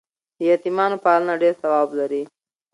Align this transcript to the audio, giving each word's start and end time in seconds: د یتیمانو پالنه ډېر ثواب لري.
د 0.37 0.39
یتیمانو 0.51 0.97
پالنه 1.05 1.33
ډېر 1.41 1.53
ثواب 1.61 1.89
لري. 1.99 2.23